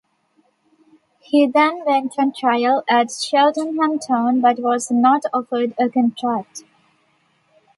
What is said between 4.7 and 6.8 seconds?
not offered a contract.